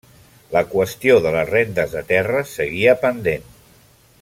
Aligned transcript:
La 0.53 0.61
qüestió 0.69 1.17
de 1.25 1.33
les 1.35 1.51
rendes 1.51 1.93
de 1.99 2.03
terres 2.13 2.55
seguia 2.61 2.97
pendent. 3.07 3.47